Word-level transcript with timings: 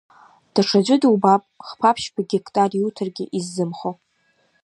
Даҽаӡәы 0.53 0.95
дубап 1.01 1.43
хԥа-ԥшьба 1.67 2.21
гектар 2.29 2.71
иуҭаргьы 2.79 3.25
иззымхо. 3.37 3.91